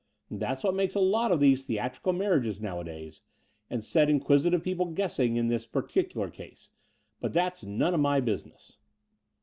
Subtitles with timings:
[0.31, 3.21] That's what makes a lot of these theatrical marriages nowadays,
[3.69, 6.71] and set inquisitive people guessing in this particular case:
[7.19, 8.77] but that's none of my business.